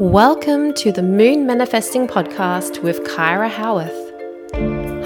Welcome 0.00 0.74
to 0.74 0.90
the 0.90 1.04
Moon 1.04 1.46
Manifesting 1.46 2.08
Podcast 2.08 2.82
with 2.82 3.04
Kyra 3.04 3.48
Howearth. 3.48 3.94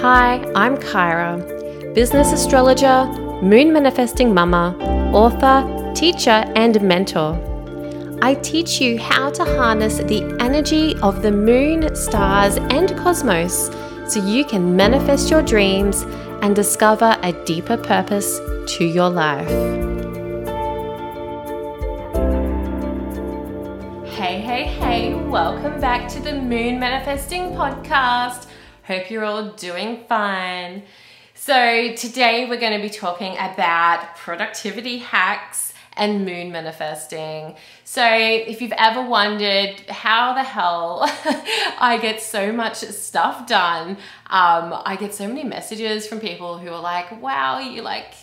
Hi, 0.01 0.43
I'm 0.55 0.79
Kyra, 0.79 1.95
business 1.95 2.33
astrologer, 2.33 3.05
moon 3.43 3.71
manifesting 3.71 4.33
mama, 4.33 4.75
author, 5.13 5.93
teacher, 5.95 6.43
and 6.57 6.81
mentor. 6.81 7.39
I 8.23 8.37
teach 8.37 8.81
you 8.81 8.99
how 8.99 9.29
to 9.33 9.45
harness 9.45 9.99
the 9.99 10.25
energy 10.41 10.95
of 11.03 11.21
the 11.21 11.33
moon, 11.33 11.95
stars, 11.95 12.57
and 12.57 12.97
cosmos 12.97 13.71
so 14.07 14.25
you 14.25 14.43
can 14.43 14.75
manifest 14.75 15.31
your 15.31 15.43
dreams 15.43 16.07
and 16.41 16.57
discover 16.57 17.15
a 17.23 17.33
deeper 17.45 17.77
purpose 17.77 18.39
to 18.79 18.87
your 18.87 19.11
life. 19.11 19.88
Welcome 25.69 25.83
back 25.83 26.09
to 26.09 26.19
the 26.21 26.33
Moon 26.33 26.81
Manifesting 26.81 27.51
Podcast. 27.51 28.47
Hope 28.85 29.11
you're 29.11 29.23
all 29.23 29.51
doing 29.51 30.03
fine. 30.09 30.83
So, 31.35 31.93
today 31.95 32.49
we're 32.49 32.59
going 32.59 32.73
to 32.73 32.81
be 32.81 32.89
talking 32.89 33.35
about 33.35 34.17
productivity 34.17 34.97
hacks 34.97 35.75
and 35.93 36.25
moon 36.25 36.53
manifesting. 36.53 37.55
So, 37.85 38.03
if 38.03 38.63
you've 38.63 38.73
ever 38.79 39.03
wondered 39.03 39.79
how 39.91 40.33
the 40.33 40.43
hell 40.43 41.01
I 41.79 41.99
get 42.01 42.23
so 42.23 42.51
much 42.51 42.77
stuff 42.77 43.47
done, 43.47 43.99
um, 44.29 44.75
I 44.87 44.97
get 44.99 45.13
so 45.13 45.29
many 45.29 45.45
messages 45.45 46.07
from 46.07 46.19
people 46.19 46.57
who 46.57 46.71
are 46.71 46.81
like, 46.81 47.21
wow, 47.21 47.59
you 47.59 47.83
like, 47.83 48.15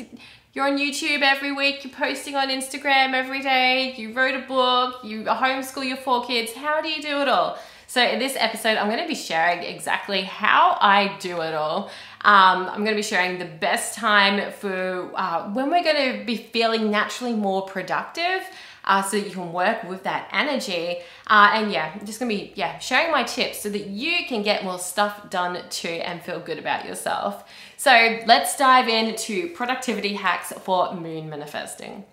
you're 0.55 0.65
on 0.65 0.77
YouTube 0.77 1.21
every 1.21 1.51
week, 1.51 1.83
you're 1.83 1.93
posting 1.93 2.33
on 2.35 2.47
Instagram 2.47 3.13
every 3.13 3.41
day, 3.41 3.93
you 3.97 4.13
wrote 4.13 4.35
a 4.35 4.47
book, 4.47 5.03
you 5.03 5.25
homeschool 5.25 5.85
your 5.85 5.97
four 5.97 6.25
kids. 6.25 6.53
How 6.53 6.81
do 6.81 6.87
you 6.87 7.01
do 7.01 7.19
it 7.21 7.27
all? 7.27 7.59
So, 7.87 8.01
in 8.01 8.19
this 8.19 8.35
episode, 8.39 8.77
I'm 8.77 8.87
going 8.87 9.01
to 9.01 9.07
be 9.07 9.15
sharing 9.15 9.63
exactly 9.63 10.21
how 10.21 10.77
I 10.79 11.17
do 11.19 11.41
it 11.41 11.53
all. 11.53 11.91
Um, 12.21 12.67
I'm 12.67 12.83
going 12.83 12.95
to 12.95 12.95
be 12.95 13.03
sharing 13.03 13.37
the 13.37 13.45
best 13.45 13.95
time 13.95 14.51
for 14.53 15.11
uh, 15.13 15.51
when 15.51 15.69
we're 15.69 15.83
going 15.83 16.19
to 16.19 16.25
be 16.25 16.37
feeling 16.37 16.89
naturally 16.89 17.33
more 17.33 17.63
productive. 17.63 18.41
Uh, 18.85 19.01
so 19.01 19.17
that 19.17 19.25
you 19.25 19.31
can 19.33 19.51
work 19.51 19.83
with 19.83 20.03
that 20.03 20.29
energy. 20.31 20.99
Uh, 21.27 21.49
and 21.53 21.71
yeah, 21.71 21.91
I'm 21.93 22.05
just 22.05 22.19
gonna 22.19 22.29
be 22.29 22.53
yeah 22.55 22.77
sharing 22.79 23.11
my 23.11 23.23
tips 23.23 23.61
so 23.61 23.69
that 23.69 23.87
you 23.87 24.25
can 24.27 24.43
get 24.43 24.63
more 24.63 24.79
stuff 24.79 25.29
done 25.29 25.59
too 25.69 25.87
and 25.87 26.21
feel 26.21 26.39
good 26.39 26.59
about 26.59 26.85
yourself. 26.85 27.49
So 27.77 28.19
let's 28.25 28.55
dive 28.57 28.87
into 28.87 29.49
productivity 29.53 30.13
hacks 30.13 30.53
for 30.53 30.93
moon 30.93 31.29
manifesting. 31.29 32.05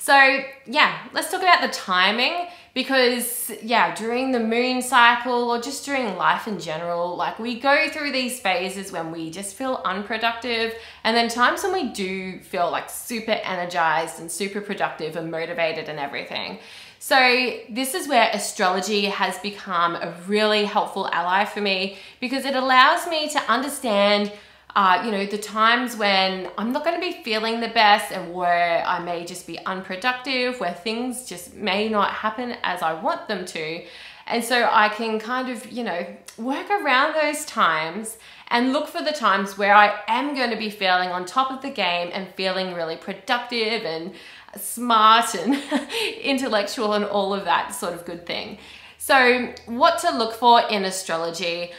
So, 0.00 0.42
yeah, 0.64 1.06
let's 1.12 1.30
talk 1.30 1.42
about 1.42 1.60
the 1.60 1.68
timing 1.68 2.46
because, 2.72 3.52
yeah, 3.62 3.94
during 3.94 4.32
the 4.32 4.40
moon 4.40 4.80
cycle 4.80 5.50
or 5.50 5.60
just 5.60 5.84
during 5.84 6.16
life 6.16 6.48
in 6.48 6.58
general, 6.58 7.16
like 7.16 7.38
we 7.38 7.60
go 7.60 7.90
through 7.90 8.12
these 8.12 8.40
phases 8.40 8.92
when 8.92 9.12
we 9.12 9.30
just 9.30 9.56
feel 9.56 9.82
unproductive, 9.84 10.72
and 11.04 11.14
then 11.14 11.28
times 11.28 11.62
when 11.62 11.74
we 11.74 11.90
do 11.90 12.40
feel 12.40 12.70
like 12.70 12.88
super 12.88 13.32
energized 13.32 14.20
and 14.20 14.32
super 14.32 14.62
productive 14.62 15.16
and 15.16 15.30
motivated 15.30 15.90
and 15.90 15.98
everything. 15.98 16.60
So, 16.98 17.58
this 17.68 17.92
is 17.92 18.08
where 18.08 18.30
astrology 18.32 19.04
has 19.04 19.38
become 19.40 19.96
a 19.96 20.14
really 20.26 20.64
helpful 20.64 21.08
ally 21.08 21.44
for 21.44 21.60
me 21.60 21.98
because 22.20 22.46
it 22.46 22.56
allows 22.56 23.06
me 23.06 23.28
to 23.28 23.38
understand 23.52 24.32
uh, 24.76 25.02
you 25.04 25.10
know, 25.10 25.26
the 25.26 25.38
times 25.38 25.96
when 25.96 26.48
I'm 26.56 26.72
not 26.72 26.84
going 26.84 27.00
to 27.00 27.06
be 27.06 27.22
feeling 27.22 27.60
the 27.60 27.68
best 27.68 28.12
and 28.12 28.32
where 28.32 28.84
I 28.86 29.00
may 29.00 29.24
just 29.24 29.46
be 29.46 29.58
unproductive, 29.66 30.60
where 30.60 30.74
things 30.74 31.24
just 31.24 31.54
may 31.54 31.88
not 31.88 32.12
happen 32.12 32.56
as 32.62 32.82
I 32.82 32.94
want 32.94 33.26
them 33.26 33.44
to. 33.46 33.84
And 34.26 34.44
so 34.44 34.68
I 34.70 34.88
can 34.88 35.18
kind 35.18 35.48
of, 35.50 35.70
you 35.72 35.82
know, 35.82 36.06
work 36.38 36.70
around 36.70 37.14
those 37.14 37.44
times 37.44 38.16
and 38.48 38.72
look 38.72 38.86
for 38.86 39.02
the 39.02 39.12
times 39.12 39.58
where 39.58 39.74
I 39.74 40.00
am 40.06 40.34
going 40.34 40.50
to 40.50 40.56
be 40.56 40.70
feeling 40.70 41.08
on 41.08 41.24
top 41.24 41.50
of 41.50 41.62
the 41.62 41.70
game 41.70 42.10
and 42.12 42.32
feeling 42.34 42.74
really 42.74 42.96
productive 42.96 43.84
and 43.84 44.12
smart 44.56 45.34
and 45.34 45.60
intellectual 46.22 46.94
and 46.94 47.04
all 47.04 47.34
of 47.34 47.44
that 47.44 47.74
sort 47.74 47.92
of 47.92 48.04
good 48.04 48.24
thing. 48.24 48.58
So, 48.98 49.52
what 49.66 49.98
to 50.00 50.16
look 50.16 50.34
for 50.34 50.60
in 50.68 50.84
astrology? 50.84 51.72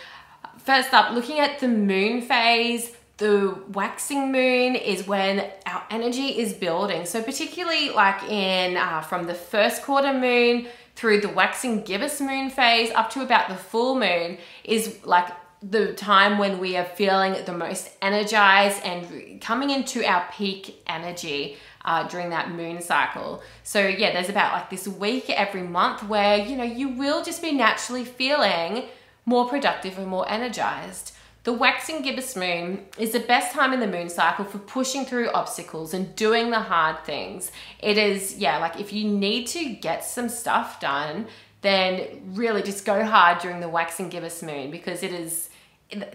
First 0.64 0.94
up, 0.94 1.14
looking 1.14 1.40
at 1.40 1.60
the 1.60 1.68
moon 1.68 2.22
phase, 2.22 2.92
the 3.18 3.58
waxing 3.74 4.32
moon 4.32 4.76
is 4.76 5.08
when 5.08 5.50
our 5.66 5.84
energy 5.90 6.40
is 6.40 6.54
building. 6.54 7.06
So, 7.06 7.22
particularly 7.24 7.90
like 7.90 8.24
in 8.24 8.78
uh, 8.78 9.02
from 9.02 9.26
the 9.26 9.34
first 9.34 9.84
quarter 9.84 10.14
moon 10.14 10.68
through 10.96 11.22
the 11.22 11.30
waxing 11.30 11.84
gibbous 11.84 12.22
moon 12.22 12.50
phase 12.50 12.92
up 12.92 13.10
to 13.12 13.22
about 13.22 13.50
the 13.50 13.56
full 13.56 13.96
moon 13.96 14.38
is 14.64 15.00
like 15.04 15.30
the 15.64 15.94
time 15.94 16.38
when 16.38 16.60
we 16.60 16.76
are 16.78 16.86
feeling 16.86 17.44
the 17.46 17.54
most 17.54 17.90
energized 18.02 18.84
and 18.84 19.42
coming 19.42 19.70
into 19.70 20.04
our 20.04 20.28
peak 20.32 20.82
energy 20.88 21.58
uh, 21.86 22.08
during 22.08 22.30
that 22.30 22.52
moon 22.52 22.82
cycle. 22.82 23.42
So 23.64 23.88
yeah, 23.88 24.14
there's 24.14 24.30
about 24.30 24.54
like 24.54 24.70
this 24.70 24.88
week 24.88 25.30
every 25.30 25.64
month 25.64 26.04
where 26.04 26.38
you 26.38 26.56
know 26.56 26.64
you 26.64 26.90
will 26.90 27.24
just 27.24 27.42
be 27.42 27.52
naturally 27.52 28.06
feeling 28.06 28.86
more 29.26 29.48
productive 29.48 29.98
and 29.98 30.08
more 30.08 30.28
energized. 30.30 31.14
The 31.44 31.54
waxing 31.54 32.04
gibbous 32.04 32.36
moon 32.36 32.86
is 33.00 33.14
the 33.14 33.20
best 33.20 33.52
time 33.52 33.74
in 33.74 33.80
the 33.80 33.88
moon 33.88 34.10
cycle 34.10 34.46
for 34.46 34.60
pushing 34.60 35.06
through 35.06 35.32
obstacles 35.32 35.94
and 35.94 36.16
doing 36.16 36.52
the 36.52 36.60
hard 36.60 37.04
things. 37.04 37.52
It 37.80 37.98
is, 37.98 38.38
yeah, 38.38 38.58
like 38.60 38.80
if 38.80 38.94
you 38.94 39.10
need 39.10 39.48
to 39.48 39.70
get 39.70 40.04
some 40.04 40.30
stuff 40.30 40.80
done, 40.80 41.28
then 41.62 42.22
really 42.34 42.62
just 42.62 42.86
go 42.86 43.04
hard 43.04 43.40
during 43.40 43.60
the 43.60 43.70
waxing 43.70 44.10
gibbous 44.10 44.44
moon 44.44 44.70
because 44.70 45.02
it 45.04 45.14
is 45.14 45.50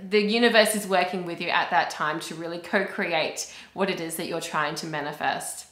the 0.08 0.22
universe 0.22 0.74
is 0.74 0.86
working 0.86 1.26
with 1.26 1.38
you 1.38 1.48
at 1.48 1.70
that 1.70 1.90
time 1.90 2.18
to 2.18 2.34
really 2.34 2.58
co-create 2.58 3.52
what 3.74 3.90
it 3.90 4.00
is 4.00 4.16
that 4.16 4.26
you're 4.26 4.40
trying 4.40 4.74
to 4.74 4.86
manifest. 4.86 5.66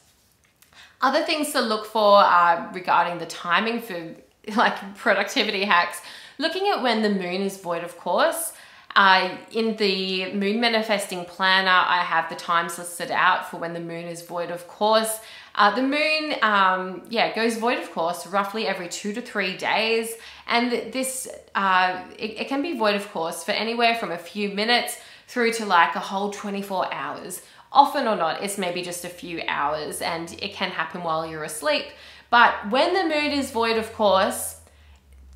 Other 1.01 1.23
things 1.23 1.51
to 1.53 1.61
look 1.61 1.87
for 1.87 2.19
are 2.19 2.69
regarding 2.73 3.17
the 3.17 3.25
timing 3.25 3.81
for 3.81 4.15
like 4.55 4.95
productivity 4.95 5.65
hacks 5.65 6.01
looking 6.37 6.67
at 6.69 6.81
when 6.81 7.01
the 7.01 7.09
moon 7.09 7.41
is 7.41 7.57
void 7.57 7.83
of 7.83 7.97
course. 7.97 8.53
Uh, 8.95 9.35
in 9.51 9.75
the 9.75 10.31
moon 10.31 10.61
manifesting 10.61 11.25
planner, 11.25 11.69
I 11.69 11.97
have 11.97 12.29
the 12.29 12.35
times 12.35 12.77
listed 12.77 13.11
out 13.11 13.51
for 13.51 13.57
when 13.57 13.73
the 13.73 13.81
moon 13.81 14.05
is 14.05 14.21
void 14.21 14.51
of 14.51 14.67
course. 14.69 15.19
Uh, 15.53 15.75
the 15.75 15.81
moon, 15.81 16.35
um, 16.41 17.03
yeah, 17.09 17.35
goes 17.35 17.57
void 17.57 17.79
of 17.79 17.91
course 17.91 18.25
roughly 18.27 18.67
every 18.67 18.87
two 18.87 19.11
to 19.13 19.21
three 19.21 19.57
days, 19.57 20.13
and 20.47 20.71
this 20.93 21.27
uh, 21.55 22.01
it, 22.17 22.41
it 22.41 22.47
can 22.47 22.61
be 22.61 22.77
void 22.77 22.95
of 22.95 23.09
course 23.11 23.43
for 23.43 23.51
anywhere 23.51 23.95
from 23.95 24.11
a 24.11 24.17
few 24.17 24.49
minutes 24.49 24.97
through 25.27 25.51
to 25.53 25.65
like 25.65 25.95
a 25.95 25.99
whole 25.99 26.29
24 26.29 26.93
hours. 26.93 27.41
Often 27.71 28.07
or 28.07 28.15
not, 28.15 28.41
it's 28.41 28.57
maybe 28.57 28.81
just 28.81 29.03
a 29.03 29.09
few 29.09 29.41
hours, 29.47 30.01
and 30.01 30.31
it 30.41 30.53
can 30.53 30.69
happen 30.69 31.03
while 31.03 31.27
you're 31.27 31.43
asleep. 31.43 31.85
But 32.29 32.69
when 32.69 32.93
the 32.93 33.03
moon 33.03 33.31
is 33.31 33.51
void 33.51 33.77
of 33.77 33.91
course, 33.93 34.54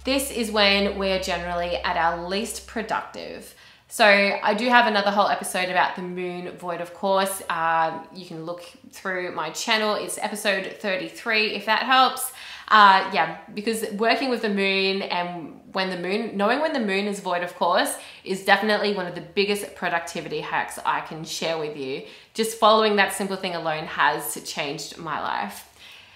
this 0.09 0.31
is 0.31 0.49
when 0.49 0.97
we're 0.97 1.19
generally 1.19 1.75
at 1.75 1.95
our 1.95 2.27
least 2.27 2.65
productive. 2.65 3.53
So 3.89 4.05
I 4.05 4.55
do 4.55 4.67
have 4.67 4.87
another 4.87 5.11
whole 5.11 5.27
episode 5.27 5.69
about 5.69 5.95
the 5.95 6.01
moon 6.01 6.57
void, 6.57 6.81
of 6.81 6.95
course. 6.95 7.43
Uh, 7.47 8.03
you 8.11 8.25
can 8.25 8.43
look 8.43 8.63
through 8.89 9.35
my 9.35 9.51
channel. 9.51 9.93
It's 9.93 10.17
episode 10.17 10.77
33 10.79 11.53
if 11.53 11.67
that 11.67 11.83
helps. 11.83 12.31
Uh, 12.69 13.07
yeah, 13.13 13.37
because 13.53 13.85
working 13.93 14.31
with 14.31 14.41
the 14.41 14.49
moon 14.49 15.03
and 15.03 15.61
when 15.73 15.91
the 15.91 15.97
moon, 15.97 16.35
knowing 16.35 16.59
when 16.59 16.73
the 16.73 16.79
moon 16.79 17.05
is 17.05 17.19
void, 17.19 17.43
of 17.43 17.53
course, 17.53 17.95
is 18.23 18.43
definitely 18.43 18.95
one 18.95 19.05
of 19.05 19.13
the 19.13 19.21
biggest 19.21 19.75
productivity 19.75 20.39
hacks 20.39 20.79
I 20.87 21.01
can 21.01 21.23
share 21.23 21.59
with 21.59 21.77
you. 21.77 22.01
Just 22.33 22.57
following 22.57 22.95
that 22.95 23.13
simple 23.13 23.37
thing 23.37 23.53
alone 23.53 23.85
has 23.85 24.41
changed 24.43 24.97
my 24.97 25.19
life. 25.19 25.69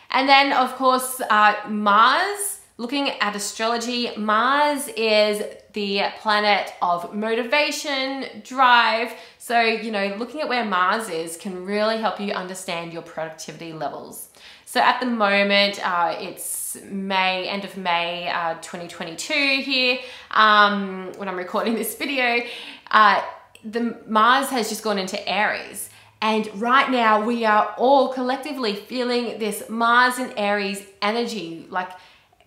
And 0.09 0.27
then, 0.27 0.51
of 0.51 0.73
course, 0.77 1.21
uh, 1.29 1.55
Mars 1.67 2.52
Looking 2.77 3.11
at 3.11 3.35
astrology, 3.35 4.09
Mars 4.17 4.87
is 4.97 5.43
the 5.73 6.05
planet 6.17 6.73
of 6.81 7.13
motivation, 7.13 8.25
drive. 8.43 9.13
So, 9.37 9.61
you 9.61 9.91
know, 9.91 10.15
looking 10.17 10.41
at 10.41 10.49
where 10.49 10.65
Mars 10.65 11.07
is 11.07 11.37
can 11.37 11.65
really 11.65 11.97
help 11.97 12.19
you 12.19 12.33
understand 12.33 12.91
your 12.91 13.03
productivity 13.03 13.73
levels. 13.73 14.29
So, 14.65 14.79
at 14.79 14.99
the 14.99 15.05
moment, 15.05 15.85
uh, 15.87 16.15
it's 16.19 16.75
May, 16.83 17.47
end 17.47 17.63
of 17.63 17.77
May 17.77 18.27
uh, 18.29 18.55
2022 18.55 19.33
here 19.61 19.99
um, 20.31 21.11
when 21.17 21.29
I'm 21.29 21.37
recording 21.37 21.75
this 21.75 21.95
video. 21.95 22.41
Uh, 22.89 23.21
the 23.63 23.99
Mars 24.07 24.49
has 24.49 24.69
just 24.69 24.83
gone 24.83 24.97
into 24.97 25.29
Aries. 25.29 25.91
And 26.23 26.49
right 26.59 26.89
now, 26.89 27.23
we 27.23 27.45
are 27.45 27.75
all 27.77 28.13
collectively 28.13 28.73
feeling 28.75 29.37
this 29.37 29.69
Mars 29.69 30.17
and 30.17 30.33
Aries 30.37 30.83
energy. 31.03 31.67
Like, 31.69 31.91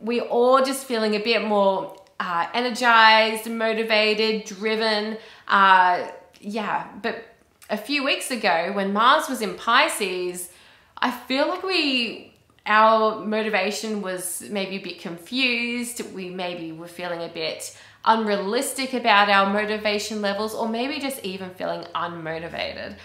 we're 0.01 0.25
all 0.25 0.65
just 0.65 0.85
feeling 0.87 1.15
a 1.15 1.21
bit 1.21 1.45
more 1.45 1.97
uh, 2.21 2.47
energized, 2.55 3.51
motivated, 3.51 4.45
driven. 4.45 5.19
Uh, 5.49 6.09
yeah, 6.41 6.89
but 7.03 7.25
a 7.69 7.77
few 7.77 8.05
weeks 8.05 8.31
ago 8.31 8.73
when 8.73 8.93
Mars 8.93 9.29
was 9.29 9.43
in 9.43 9.55
Pisces, 9.55 10.51
I 10.99 11.11
feel 11.11 11.49
like 11.49 11.63
we 11.63 12.33
our 12.67 13.25
motivation 13.25 14.03
was 14.03 14.43
maybe 14.51 14.77
a 14.77 14.81
bit 14.81 15.01
confused. 15.01 16.03
We 16.13 16.31
maybe 16.31 16.73
were 16.73 16.89
feeling 16.89 17.23
a 17.23 17.29
bit 17.29 17.77
unrealistic 18.05 18.93
about 18.93 19.29
our 19.29 19.53
motivation 19.53 20.21
levels, 20.21 20.55
or 20.55 20.69
maybe 20.69 20.99
just 21.01 21.25
even 21.25 21.51
feeling 21.51 21.85
unmotivated. 21.95 22.97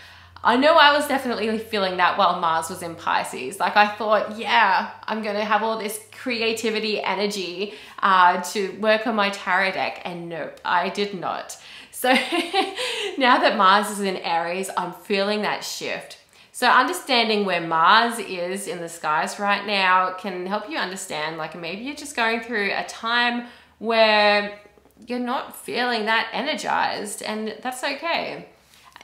I 0.44 0.58
know 0.58 0.74
I 0.74 0.98
was 0.98 1.08
definitely 1.08 1.58
feeling 1.60 1.98
that 1.98 2.18
while 2.18 2.40
Mars 2.40 2.70
was 2.70 2.82
in 2.82 2.96
Pisces. 2.96 3.60
Like 3.60 3.78
I 3.78 3.88
thought, 3.88 4.38
yeah, 4.38 4.92
I'm 5.06 5.22
gonna 5.22 5.46
have 5.46 5.62
all 5.62 5.78
this 5.78 6.00
creativity 6.12 7.02
energy 7.02 7.74
uh, 8.00 8.42
to 8.42 8.72
work 8.80 9.06
on 9.06 9.16
my 9.16 9.30
tarot 9.30 9.74
deck, 9.74 10.02
and 10.04 10.30
nope, 10.30 10.60
I 10.66 10.90
did 10.90 11.20
not. 11.20 11.58
So 11.92 12.10
now 13.18 13.38
that 13.38 13.56
Mars 13.58 13.92
is 13.92 14.00
in 14.00 14.18
Aries, 14.18 14.72
I'm 14.76 14.94
feeling 14.94 15.44
that 15.44 15.64
shift. 15.64 16.18
So 16.52 16.68
understanding 16.68 17.46
where 17.46 17.62
Mars 17.62 18.20
is 18.20 18.68
in 18.68 18.82
the 18.82 18.90
skies 18.90 19.40
right 19.40 19.66
now 19.66 20.14
can 20.14 20.46
help 20.46 20.70
you 20.70 20.78
understand 20.78 21.38
like 21.38 21.56
maybe 21.56 21.84
you're 21.84 21.96
just 21.96 22.16
going 22.16 22.42
through 22.42 22.72
a 22.76 22.86
time 22.88 23.48
where 23.80 24.60
you're 25.08 25.20
not 25.20 25.56
feeling 25.56 26.06
that 26.06 26.30
energized 26.34 27.22
and 27.22 27.56
that's 27.62 27.84
okay. 27.84 28.48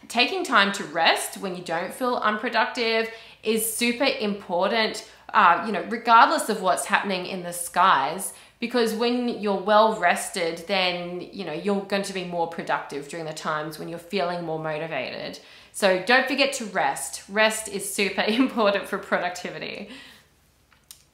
Taking 0.07 0.44
time 0.44 0.71
to 0.74 0.83
rest 0.86 1.38
when 1.38 1.56
you 1.56 1.63
don't 1.63 1.94
feel 1.94 2.15
unproductive 2.15 3.09
is 3.44 3.71
super 3.71 4.06
important, 4.06 5.09
uh, 5.33 5.63
you 5.65 5.71
know, 5.71 5.83
regardless 5.89 6.50
of 6.50 6.62
what's 6.62 6.86
happening 6.86 7.25
in 7.25 7.44
the 7.44 7.54
skies 7.54 8.33
because 8.59 8.94
when 8.94 9.30
you're 9.30 9.59
well 9.59 10.00
rested 10.00 10.63
then 10.68 11.21
you 11.31 11.45
know 11.45 11.54
you're 11.54 11.81
going 11.81 12.04
to 12.04 12.13
be 12.13 12.24
more 12.24 12.48
productive 12.48 13.07
during 13.07 13.25
the 13.25 13.33
times 13.33 13.77
when 13.77 13.88
you're 13.88 14.00
feeling 14.00 14.44
more 14.44 14.59
motivated. 14.59 15.39
So 15.74 16.04
don't 16.04 16.27
forget 16.27 16.53
to 16.53 16.65
rest. 16.65 17.24
Rest 17.30 17.68
is 17.68 17.94
super 17.94 18.21
important 18.27 18.88
for 18.88 18.98
productivity. 18.98 19.89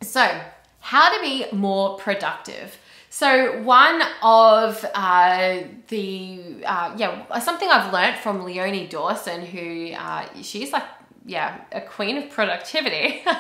So 0.02 0.42
how 0.80 1.16
to 1.16 1.22
be 1.22 1.46
more 1.52 1.98
productive 1.98 2.78
so 3.14 3.62
one 3.62 4.02
of 4.24 4.84
uh, 4.96 5.60
the 5.90 6.64
uh, 6.66 6.96
yeah 6.98 7.40
something 7.40 7.70
I've 7.70 7.94
learned 7.94 8.18
from 8.18 8.44
Leonie 8.44 8.88
Dawson, 8.88 9.46
who 9.46 9.92
uh, 9.92 10.26
she's 10.42 10.74
like 10.74 10.86
yeah 11.24 11.62
a 11.72 11.82
queen 11.82 12.18
of 12.18 12.32
productivity. 12.32 13.24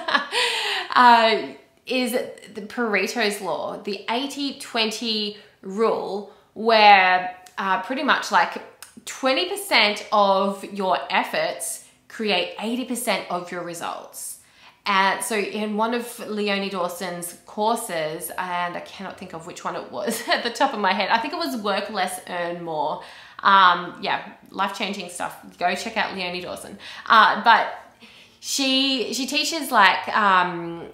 Uh, 0.95 1.47
is 1.87 2.11
the 2.11 2.61
Pareto's 2.61 3.41
law, 3.41 3.81
the 3.81 4.05
80 4.07 4.59
20 4.59 5.37
rule, 5.63 6.31
where 6.53 7.35
uh, 7.57 7.81
pretty 7.81 8.03
much 8.03 8.31
like 8.31 8.61
20% 9.05 10.05
of 10.11 10.63
your 10.65 10.99
efforts 11.09 11.87
create 12.09 12.55
80% 12.57 13.25
of 13.31 13.51
your 13.51 13.63
results. 13.63 14.37
And 14.85 15.23
so, 15.23 15.37
in 15.37 15.77
one 15.77 15.93
of 15.93 16.19
Leonie 16.27 16.69
Dawson's 16.69 17.37
courses, 17.45 18.31
and 18.37 18.75
I 18.75 18.81
cannot 18.81 19.17
think 19.17 19.33
of 19.33 19.47
which 19.47 19.63
one 19.63 19.77
it 19.77 19.91
was 19.91 20.27
at 20.27 20.43
the 20.43 20.49
top 20.49 20.73
of 20.73 20.79
my 20.79 20.93
head, 20.93 21.09
I 21.09 21.19
think 21.19 21.33
it 21.33 21.37
was 21.37 21.55
Work 21.57 21.89
Less, 21.89 22.19
Earn 22.27 22.63
More. 22.63 23.01
Um, 23.39 23.97
yeah, 24.01 24.33
life 24.51 24.77
changing 24.77 25.09
stuff. 25.09 25.37
Go 25.57 25.73
check 25.75 25.97
out 25.97 26.15
Leonie 26.15 26.41
Dawson. 26.41 26.77
Uh, 27.05 27.43
but 27.43 27.73
she 28.39 29.13
she 29.13 29.25
teaches 29.25 29.71
like 29.71 30.05
um, 30.09 30.89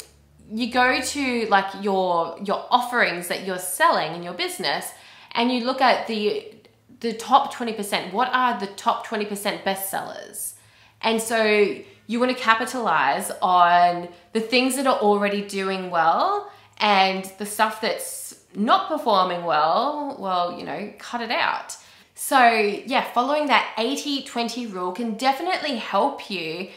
you 0.52 0.72
go 0.72 1.02
to 1.02 1.48
like 1.48 1.84
your 1.84 2.38
your 2.44 2.66
offerings 2.70 3.28
that 3.28 3.46
you're 3.46 3.58
selling 3.58 4.14
in 4.14 4.22
your 4.22 4.34
business 4.34 4.92
and 5.32 5.52
you 5.52 5.66
look 5.66 5.82
at 5.82 6.06
the 6.08 6.54
the 7.00 7.14
top 7.14 7.54
20% 7.54 8.12
what 8.12 8.30
are 8.34 8.60
the 8.60 8.68
top 8.68 9.08
20% 9.08 9.64
bestsellers 9.64 10.54
and 11.02 11.22
so 11.22 11.76
you 12.10 12.20
want 12.20 12.36
to 12.36 12.44
capitalize 12.44 13.32
on 13.40 14.10
the 14.34 14.40
things 14.40 14.76
that 14.78 14.88
are 14.88 14.98
already 14.98 15.44
doing 15.48 15.92
well 15.92 16.52
and 16.80 17.24
the 17.38 17.46
stuff 17.46 17.82
that's 17.82 18.44
not 18.56 18.88
performing 18.88 19.44
well 19.46 20.18
well 20.20 20.58
you 20.58 20.66
know 20.66 20.92
cut 20.98 21.22
it 21.22 21.30
out 21.30 21.78
so 22.16 22.50
yeah 22.50 23.04
following 23.12 23.46
that 23.46 23.72
80 23.78 24.24
20 24.24 24.66
rule 24.66 24.92
can 24.92 25.14
definitely 25.18 25.76
help 25.76 26.32
you 26.32 26.70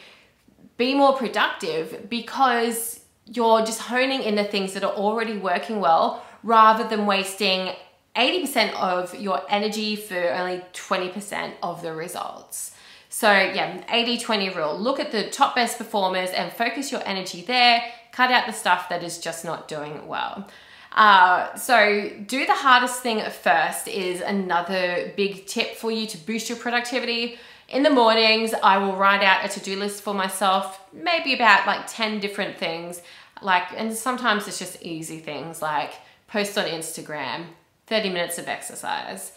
be 0.76 0.94
more 0.94 1.16
productive 1.16 2.10
because 2.10 3.00
you're 3.24 3.64
just 3.64 3.80
honing 3.80 4.22
in 4.22 4.34
the 4.34 4.44
things 4.44 4.74
that 4.74 4.84
are 4.84 4.92
already 4.92 5.38
working 5.38 5.80
well 5.80 6.22
rather 6.42 6.86
than 6.86 7.06
wasting 7.06 7.70
80% 8.16 8.74
of 8.74 9.18
your 9.18 9.42
energy 9.48 9.96
for 9.96 10.34
only 10.34 10.62
20% 10.74 11.52
of 11.62 11.80
the 11.80 11.94
results. 11.94 12.74
So, 13.14 13.30
yeah, 13.30 13.84
80 13.90 14.18
20 14.20 14.48
rule. 14.54 14.78
Look 14.78 14.98
at 14.98 15.12
the 15.12 15.28
top 15.28 15.54
best 15.54 15.76
performers 15.76 16.30
and 16.30 16.50
focus 16.50 16.90
your 16.90 17.06
energy 17.06 17.42
there. 17.42 17.84
Cut 18.10 18.30
out 18.30 18.46
the 18.46 18.54
stuff 18.54 18.88
that 18.88 19.02
is 19.02 19.18
just 19.18 19.44
not 19.44 19.68
doing 19.68 20.08
well. 20.08 20.48
Uh, 20.92 21.54
so, 21.54 22.10
do 22.26 22.46
the 22.46 22.54
hardest 22.54 23.02
thing 23.02 23.22
first 23.30 23.86
is 23.86 24.22
another 24.22 25.12
big 25.14 25.46
tip 25.46 25.76
for 25.76 25.92
you 25.92 26.06
to 26.06 26.16
boost 26.16 26.48
your 26.48 26.56
productivity. 26.56 27.36
In 27.68 27.82
the 27.82 27.90
mornings, 27.90 28.54
I 28.54 28.78
will 28.78 28.96
write 28.96 29.22
out 29.22 29.44
a 29.44 29.48
to 29.48 29.60
do 29.60 29.76
list 29.76 30.02
for 30.02 30.14
myself, 30.14 30.80
maybe 30.90 31.34
about 31.34 31.66
like 31.66 31.82
10 31.86 32.18
different 32.18 32.56
things. 32.56 33.02
Like, 33.42 33.64
and 33.76 33.92
sometimes 33.92 34.48
it's 34.48 34.58
just 34.58 34.82
easy 34.82 35.18
things 35.18 35.60
like 35.60 35.92
post 36.28 36.56
on 36.56 36.64
Instagram, 36.64 37.44
30 37.88 38.08
minutes 38.08 38.38
of 38.38 38.48
exercise, 38.48 39.32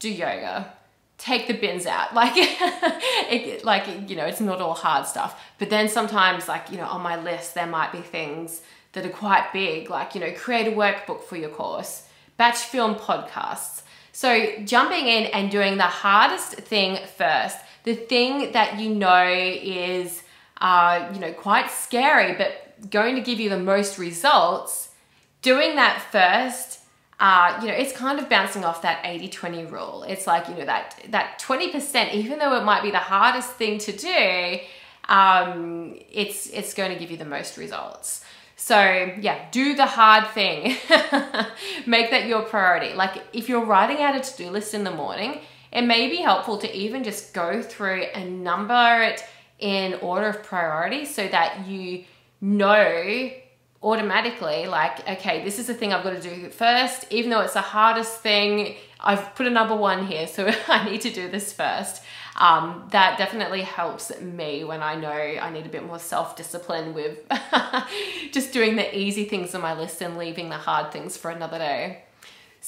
do 0.00 0.10
yoga, 0.10 0.74
take 1.18 1.46
the 1.46 1.54
bins 1.54 1.86
out. 1.86 2.08
Like, 2.14 2.32
it, 2.36 3.64
like, 3.64 4.08
you 4.08 4.16
know, 4.16 4.26
it's 4.26 4.40
not 4.40 4.60
all 4.60 4.74
hard 4.74 5.06
stuff. 5.06 5.42
But 5.58 5.70
then 5.70 5.88
sometimes, 5.88 6.48
like, 6.48 6.70
you 6.70 6.76
know, 6.76 6.86
on 6.86 7.00
my 7.02 7.20
list, 7.20 7.54
there 7.54 7.66
might 7.66 7.92
be 7.92 8.00
things 8.00 8.62
that 8.92 9.04
are 9.04 9.10
quite 9.10 9.52
big, 9.52 9.90
like, 9.90 10.14
you 10.14 10.20
know, 10.20 10.32
create 10.32 10.66
a 10.66 10.76
workbook 10.76 11.22
for 11.22 11.36
your 11.36 11.50
course, 11.50 12.08
batch 12.36 12.58
film 12.58 12.94
podcasts. 12.94 13.82
So, 14.12 14.62
jumping 14.64 15.06
in 15.06 15.26
and 15.26 15.50
doing 15.50 15.76
the 15.76 15.84
hardest 15.84 16.52
thing 16.54 16.98
first 17.18 17.58
the 17.86 17.94
thing 17.94 18.50
that 18.52 18.80
you 18.80 18.90
know 18.90 19.24
is, 19.32 20.22
uh, 20.60 21.08
you 21.14 21.20
know, 21.20 21.32
quite 21.32 21.70
scary, 21.70 22.34
but 22.34 22.90
going 22.90 23.14
to 23.14 23.22
give 23.22 23.38
you 23.38 23.48
the 23.48 23.58
most 23.58 23.96
results, 23.96 24.90
doing 25.40 25.76
that 25.76 26.02
first, 26.10 26.80
uh, 27.18 27.58
you 27.62 27.68
know, 27.68 27.74
it's 27.74 27.92
kind 27.92 28.18
of 28.18 28.28
bouncing 28.28 28.64
off 28.64 28.82
that 28.82 29.02
80-20 29.04 29.70
rule. 29.70 30.04
It's 30.06 30.26
like, 30.26 30.48
you 30.48 30.54
know, 30.54 30.66
that, 30.66 31.02
that 31.10 31.40
20%, 31.40 32.12
even 32.12 32.38
though 32.38 32.56
it 32.56 32.64
might 32.64 32.82
be 32.82 32.90
the 32.90 32.98
hardest 32.98 33.52
thing 33.52 33.78
to 33.78 33.92
do, 33.92 34.58
um, 35.08 35.96
it's, 36.10 36.48
it's 36.48 36.74
going 36.74 36.92
to 36.92 36.98
give 36.98 37.10
you 37.10 37.16
the 37.16 37.24
most 37.24 37.56
results. 37.56 38.22
So 38.56 39.12
yeah, 39.20 39.46
do 39.50 39.74
the 39.74 39.86
hard 39.86 40.28
thing. 40.28 40.76
Make 41.86 42.10
that 42.10 42.26
your 42.26 42.42
priority. 42.42 42.94
Like 42.94 43.22
if 43.32 43.48
you're 43.48 43.64
writing 43.64 43.98
out 43.98 44.16
a 44.16 44.20
to-do 44.20 44.50
list 44.50 44.74
in 44.74 44.82
the 44.82 44.90
morning, 44.90 45.40
it 45.72 45.82
may 45.82 46.08
be 46.08 46.16
helpful 46.16 46.56
to 46.58 46.76
even 46.76 47.04
just 47.04 47.34
go 47.34 47.62
through 47.62 48.02
and 48.14 48.42
number 48.42 49.02
it 49.02 49.22
in 49.58 49.94
order 49.94 50.28
of 50.28 50.42
priority 50.42 51.04
so 51.04 51.28
that 51.28 51.66
you 51.66 52.04
know 52.40 53.30
automatically 53.86 54.66
like 54.66 55.08
okay 55.08 55.44
this 55.44 55.60
is 55.60 55.68
the 55.68 55.74
thing 55.74 55.92
i've 55.92 56.02
got 56.02 56.20
to 56.20 56.20
do 56.20 56.50
first 56.50 57.06
even 57.10 57.30
though 57.30 57.40
it's 57.40 57.54
the 57.54 57.60
hardest 57.60 58.20
thing. 58.20 58.76
I've 58.98 59.34
put 59.36 59.46
a 59.46 59.50
number 59.50 59.76
one 59.76 60.06
here 60.06 60.26
so 60.26 60.50
i 60.68 60.84
need 60.88 61.02
to 61.02 61.10
do 61.10 61.30
this 61.30 61.52
first. 61.52 62.02
Um, 62.38 62.88
that 62.90 63.16
definitely 63.16 63.62
helps 63.62 64.06
me 64.20 64.64
when 64.64 64.82
i 64.82 64.94
know 64.94 65.08
i 65.46 65.48
need 65.50 65.64
a 65.64 65.68
bit 65.68 65.86
more 65.86 65.98
self-discipline 65.98 66.92
with 66.92 67.18
just 68.32 68.52
doing 68.52 68.76
the 68.76 68.86
easy 68.98 69.24
things 69.24 69.54
on 69.54 69.62
my 69.62 69.74
list 69.78 70.02
and 70.02 70.18
leaving 70.18 70.48
the 70.50 70.56
hard 70.56 70.92
things 70.92 71.16
for 71.16 71.30
another 71.30 71.58
day. 71.58 72.02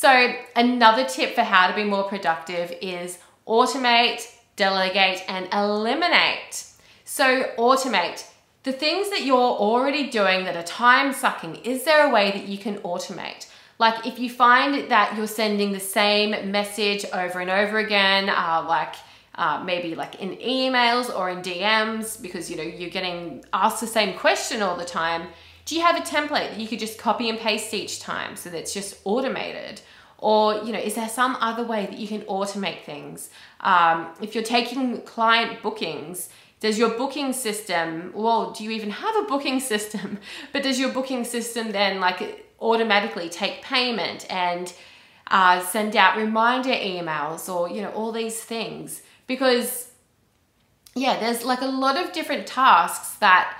So, 0.00 0.32
another 0.54 1.04
tip 1.04 1.34
for 1.34 1.42
how 1.42 1.66
to 1.66 1.74
be 1.74 1.82
more 1.82 2.04
productive 2.04 2.72
is 2.80 3.18
automate, 3.48 4.32
delegate, 4.54 5.24
and 5.26 5.52
eliminate. 5.52 6.66
So, 7.04 7.50
automate 7.58 8.24
the 8.64 8.72
things 8.72 9.10
that 9.10 9.24
you're 9.24 9.36
already 9.36 10.08
doing 10.08 10.44
that 10.44 10.56
are 10.56 10.62
time 10.62 11.12
sucking. 11.12 11.56
Is 11.56 11.84
there 11.84 12.06
a 12.06 12.10
way 12.10 12.30
that 12.32 12.48
you 12.48 12.58
can 12.58 12.76
automate? 12.78 13.48
Like, 13.78 14.06
if 14.06 14.18
you 14.18 14.28
find 14.28 14.90
that 14.90 15.16
you're 15.16 15.28
sending 15.28 15.72
the 15.72 15.80
same 15.80 16.50
message 16.50 17.04
over 17.12 17.38
and 17.40 17.50
over 17.50 17.78
again, 17.78 18.28
uh, 18.28 18.64
like 18.68 18.96
uh, 19.36 19.62
maybe 19.64 19.94
like 19.94 20.16
in 20.16 20.36
emails 20.36 21.16
or 21.16 21.30
in 21.30 21.42
DMs, 21.42 22.20
because 22.20 22.50
you 22.50 22.56
know 22.56 22.64
you're 22.64 22.90
getting 22.90 23.44
asked 23.52 23.80
the 23.80 23.86
same 23.86 24.18
question 24.18 24.62
all 24.62 24.76
the 24.76 24.84
time 24.84 25.28
do 25.68 25.76
you 25.76 25.82
have 25.82 25.96
a 25.96 26.00
template 26.00 26.48
that 26.48 26.58
you 26.58 26.66
could 26.66 26.78
just 26.78 26.96
copy 26.96 27.28
and 27.28 27.38
paste 27.38 27.74
each 27.74 28.00
time 28.00 28.36
so 28.36 28.48
that 28.48 28.58
it's 28.58 28.72
just 28.72 28.98
automated? 29.04 29.82
Or, 30.16 30.64
you 30.64 30.72
know, 30.72 30.78
is 30.78 30.94
there 30.94 31.10
some 31.10 31.36
other 31.40 31.62
way 31.62 31.84
that 31.84 31.98
you 31.98 32.08
can 32.08 32.22
automate 32.22 32.84
things? 32.84 33.28
Um, 33.60 34.08
if 34.22 34.34
you're 34.34 34.42
taking 34.42 35.02
client 35.02 35.62
bookings, 35.62 36.30
does 36.60 36.78
your 36.78 36.90
booking 36.90 37.32
system, 37.32 38.12
well, 38.14 38.50
do 38.50 38.64
you 38.64 38.70
even 38.70 38.90
have 38.90 39.16
a 39.16 39.22
booking 39.22 39.60
system? 39.60 40.18
But 40.52 40.62
does 40.62 40.78
your 40.78 40.90
booking 40.90 41.24
system 41.24 41.72
then 41.72 42.00
like 42.00 42.46
automatically 42.60 43.28
take 43.28 43.62
payment 43.62 44.26
and 44.30 44.72
uh, 45.30 45.60
send 45.60 45.94
out 45.94 46.16
reminder 46.16 46.70
emails 46.70 47.52
or, 47.52 47.68
you 47.70 47.82
know, 47.82 47.90
all 47.90 48.10
these 48.10 48.42
things? 48.42 49.02
Because, 49.26 49.90
yeah, 50.94 51.20
there's 51.20 51.44
like 51.44 51.60
a 51.60 51.66
lot 51.66 51.96
of 51.96 52.12
different 52.12 52.46
tasks 52.46 53.14
that 53.18 53.56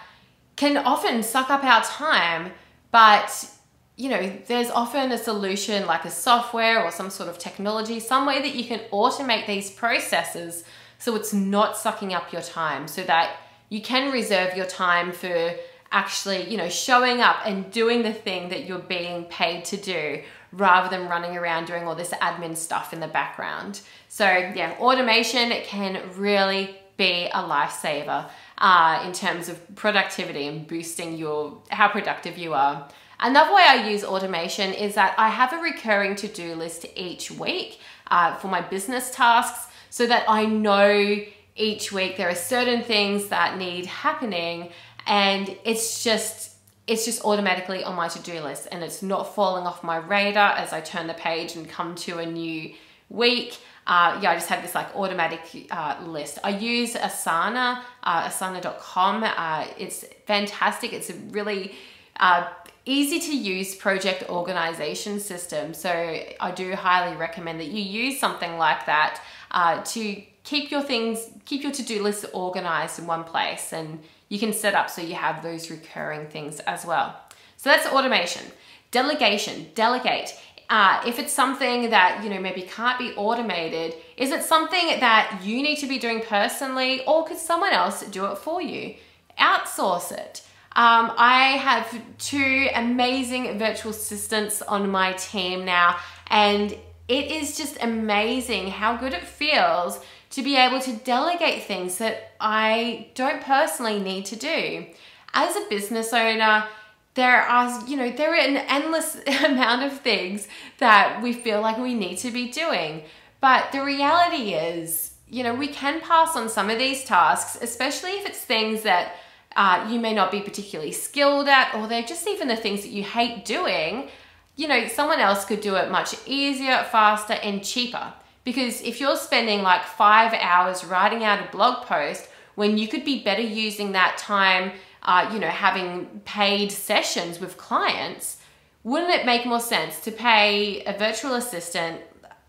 can 0.57 0.77
often 0.77 1.23
suck 1.23 1.51
up 1.51 1.63
our 1.63 1.85
time, 1.85 2.53
but 2.91 3.49
you 3.97 4.09
know, 4.09 4.33
there's 4.47 4.71
often 4.71 5.11
a 5.11 5.19
solution 5.19 5.85
like 5.85 6.05
a 6.05 6.11
software 6.11 6.85
or 6.85 6.91
some 6.93 7.11
sort 7.11 7.29
of 7.29 7.37
technology, 7.37 7.99
some 7.99 8.27
way 8.27 8.41
that 8.41 8.55
you 8.55 8.65
can 8.65 8.79
automate 8.93 9.45
these 9.49 9.73
processes 9.73 10.63
so 10.99 11.15
it's 11.15 11.33
not 11.33 11.77
sucking 11.77 12.13
up 12.13 12.33
your 12.33 12.43
time 12.43 12.89
so 12.89 13.03
that 13.05 13.37
you 13.69 13.81
can 13.81 14.13
reserve 14.13 14.57
your 14.57 14.67
time 14.67 15.13
for 15.13 15.55
actually, 15.91 16.51
you 16.51 16.57
know, 16.57 16.69
showing 16.69 17.21
up 17.21 17.39
and 17.45 17.71
doing 17.71 18.03
the 18.03 18.13
thing 18.13 18.51
that 18.51 18.67
you're 18.67 18.79
being 18.79 19.25
paid 19.25 19.65
to 19.65 19.77
do 19.77 20.23
rather 20.53 20.89
than 20.89 21.09
running 21.09 21.37
around 21.37 21.67
doing 21.67 21.87
all 21.87 21.95
this 21.95 22.11
admin 22.11 22.57
stuff 22.57 22.93
in 22.93 23.01
the 23.01 23.09
background. 23.09 23.81
So, 24.09 24.25
yeah, 24.27 24.77
automation 24.81 25.51
can 25.65 26.01
really 26.17 26.77
be 26.97 27.27
a 27.27 27.43
lifesaver 27.43 28.29
uh, 28.59 29.03
in 29.07 29.13
terms 29.13 29.49
of 29.49 29.75
productivity 29.77 30.47
and 30.47 30.67
boosting 30.67 31.17
your 31.17 31.63
how 31.71 31.89
productive 31.89 32.37
you 32.37 32.55
are. 32.55 32.89
Another 33.21 33.55
way 33.55 33.65
I 33.67 33.89
use 33.89 34.05
automation 34.05 34.73
is 34.73 34.95
that 34.95 35.15
I 35.19 35.29
have 35.29 35.53
a 35.53 35.59
recurring 35.59 36.17
to 36.17 36.29
do 36.29 36.55
list 36.55 36.87
each 36.97 37.31
week 37.31 37.81
uh, 38.11 38.35
for 38.37 38.49
my 38.49 38.61
business 38.61 39.11
tasks 39.11 39.68
so 39.91 40.07
that 40.07 40.25
I 40.29 40.47
know 40.47 41.19
each 41.57 41.93
week 41.93 42.17
there 42.17 42.29
are 42.29 42.35
certain 42.35 42.83
things 42.83 43.29
that 43.29 43.59
need 43.59 43.87
happening 43.87 44.71
and 45.07 45.57
it's 45.65 46.05
just 46.05 46.55
it's 46.87 47.05
just 47.05 47.23
automatically 47.25 47.85
on 47.85 47.95
my 47.95 48.09
to-do 48.09 48.41
list 48.41 48.67
and 48.73 48.83
it's 48.83 49.03
not 49.03 49.35
falling 49.35 49.67
off 49.67 49.85
my 49.85 49.97
radar 49.97 50.53
as 50.53 50.73
I 50.73 50.81
turn 50.81 51.07
the 51.07 51.15
page 51.15 51.55
and 51.55 51.69
come 51.69 51.95
to 51.97 52.19
a 52.19 52.25
new 52.25 52.73
week. 53.11 53.59
Uh, 53.87 54.19
yeah, 54.23 54.31
I 54.31 54.35
just 54.35 54.49
have 54.49 54.63
this 54.63 54.75
like 54.75 54.95
automatic 54.97 55.67
uh, 55.71 55.97
list. 56.07 56.39
I 56.43 56.51
use 56.51 56.95
Asana, 56.95 57.83
uh, 58.03 58.29
asana.com. 58.29 59.25
Uh, 59.25 59.67
it's 59.79 60.05
fantastic. 60.27 60.95
It's 60.95 61.11
a 61.11 61.15
really 61.15 61.75
uh, 62.19 62.49
easy 62.85 63.21
to 63.21 63.37
use 63.37 63.75
project 63.75 64.29
organization 64.29 65.21
system. 65.21 65.75
So 65.75 65.91
I 65.91 66.51
do 66.55 66.75
highly 66.75 67.17
recommend 67.17 67.61
that 67.61 67.69
you 67.69 67.83
use 67.83 68.19
something 68.19 68.57
like 68.57 68.87
that 68.87 69.21
uh, 69.51 69.83
to 69.83 70.23
keep 70.45 70.71
your 70.71 70.83
things, 70.83 71.29
keep 71.45 71.63
your 71.63 71.73
to-do 71.73 72.03
list 72.03 72.25
organized 72.33 72.99
in 72.99 73.07
one 73.07 73.25
place 73.25 73.73
and 73.73 74.01
you 74.29 74.39
can 74.39 74.53
set 74.53 74.75
up 74.75 74.91
so 74.91 75.03
you 75.03 75.15
have 75.15 75.43
those 75.43 75.71
recurring 75.71 76.27
things 76.29 76.61
as 76.61 76.85
well. 76.85 77.17
So 77.57 77.71
that's 77.71 77.87
automation. 77.87 78.43
Delegation, 78.91 79.67
delegate. 79.75 80.39
Uh, 80.71 81.03
if 81.07 81.19
it's 81.19 81.33
something 81.33 81.91
that 81.91 82.23
you 82.23 82.31
know 82.31 82.41
maybe 82.41 82.63
can't 82.63 82.99
be 82.99 83.13
automated, 83.17 83.95
is 84.17 84.31
it 84.31 84.43
something 84.43 85.01
that 85.01 85.41
you 85.43 85.63
need 85.63 85.77
to 85.77 85.87
be 85.87 85.99
doing 85.99 86.21
personally, 86.21 87.03
or 87.07 87.25
could 87.25 87.39
someone 87.39 87.73
else 87.73 88.03
do 88.03 88.27
it 88.27 88.37
for 88.37 88.61
you? 88.61 88.95
Outsource 89.39 90.13
it. 90.13 90.43
Um, 90.79 91.11
I 91.17 91.57
have 91.61 91.93
two 92.19 92.69
amazing 92.73 93.59
virtual 93.59 93.91
assistants 93.91 94.63
on 94.63 94.89
my 94.89 95.13
team 95.15 95.65
now, 95.65 95.99
and 96.29 96.71
it 97.09 97.33
is 97.33 97.57
just 97.57 97.79
amazing 97.83 98.69
how 98.69 98.97
good 98.97 99.13
it 99.13 99.25
feels 99.25 99.99
to 100.31 100.43
be 100.45 100.55
able 100.55 100.79
to 100.83 100.93
delegate 100.93 101.65
things 101.65 101.99
that 101.99 102.31
I 102.39 103.09
don't 103.17 103.43
personally 103.43 103.99
need 103.99 104.27
to 104.27 104.37
do. 104.37 104.87
As 105.35 105.57
a 105.57 105.69
business 105.69 106.13
owner, 106.13 106.69
there 107.15 107.43
are, 107.43 107.85
you 107.89 107.97
know, 107.97 108.13
there 108.13 108.31
are 108.31 108.37
an 108.37 108.59
endless 108.59 109.17
amount 109.45 109.83
of 109.83 110.01
things 110.01 110.47
that 110.79 111.21
we 111.21 111.33
feel 111.33 111.61
like 111.61 111.79
we 111.79 111.95
need 111.95 112.19
to 112.19 112.31
be 112.31 112.53
doing. 112.53 113.03
But 113.41 113.73
the 113.73 113.83
reality 113.83 114.53
is, 114.53 115.15
you 115.29 115.43
know, 115.43 115.57
we 115.57 115.67
can 115.67 116.01
pass 116.01 116.37
on 116.37 116.49
some 116.49 116.71
of 116.71 116.79
these 116.79 117.03
tasks, 117.03 117.59
especially 117.61 118.11
if 118.11 118.27
it's 118.27 118.39
things 118.39 118.85
that 118.85 119.17
uh, 119.59 119.89
you 119.91 119.99
may 119.99 120.15
not 120.15 120.31
be 120.31 120.41
particularly 120.41 120.93
skilled 120.93 121.49
at, 121.49 121.75
or 121.75 121.89
they're 121.89 122.05
just 122.05 122.29
even 122.29 122.47
the 122.47 122.55
things 122.55 122.83
that 122.83 122.91
you 122.91 123.03
hate 123.03 123.45
doing, 123.45 124.09
you 124.55 124.69
know, 124.69 124.87
someone 124.87 125.19
else 125.19 125.45
could 125.45 125.61
do 125.61 125.75
it 125.75 125.91
much 125.91 126.15
easier, 126.27 126.87
faster, 126.93 127.33
and 127.33 127.65
cheaper. 127.65 128.13
Because 128.45 128.81
if 128.83 129.01
you're 129.01 129.17
spending 129.17 129.63
like 129.63 129.83
five 129.83 130.33
hours 130.33 130.85
writing 130.85 131.25
out 131.25 131.45
a 131.45 131.51
blog 131.51 131.85
post 131.87 132.29
when 132.55 132.79
you 132.79 132.87
could 132.87 133.05
be 133.05 133.25
better 133.25 133.43
using 133.43 133.91
that 133.93 134.17
time, 134.17 134.71
uh, 135.03 135.29
you 135.33 135.41
know, 135.41 135.49
having 135.49 136.07
paid 136.25 136.71
sessions 136.71 137.41
with 137.41 137.57
clients, 137.57 138.37
wouldn't 138.85 139.11
it 139.11 139.27
make 139.27 139.45
more 139.45 139.59
sense 139.59 139.99
to 140.03 140.13
pay 140.13 140.85
a 140.85 140.97
virtual 140.97 141.35
assistant 141.35 142.01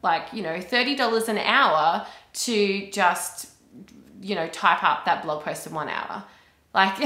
like, 0.03 0.31
you 0.31 0.43
know, 0.43 0.59
$30 0.59 1.27
an 1.27 1.39
hour 1.39 2.05
to 2.33 2.91
just, 2.91 3.49
you 4.21 4.35
know, 4.35 4.47
type 4.49 4.83
up 4.83 5.05
that 5.05 5.23
blog 5.23 5.43
post 5.43 5.65
in 5.65 5.73
one 5.73 5.89
hour? 5.89 6.23
Like 6.79 6.95